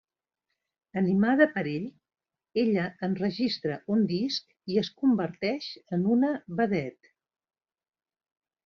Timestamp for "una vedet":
6.17-7.17